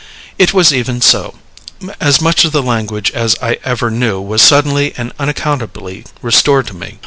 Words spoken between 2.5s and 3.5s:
the language as